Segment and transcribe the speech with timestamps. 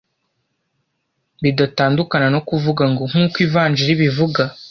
[1.43, 4.41] bidatandukana no kuvuga ngo “nk’uko ivanjili ibivuga